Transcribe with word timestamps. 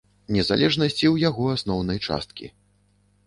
Незалежнасці 0.35 1.03
ў 1.13 1.25
яго 1.29 1.43
асноўнай 1.57 1.99
часткі. 2.07 2.49